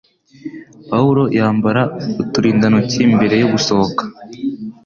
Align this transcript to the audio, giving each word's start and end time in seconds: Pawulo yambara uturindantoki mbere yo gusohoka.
Pawulo 0.89 1.23
yambara 1.37 1.81
uturindantoki 2.21 3.01
mbere 3.15 3.35
yo 3.41 3.47
gusohoka. 3.53 4.03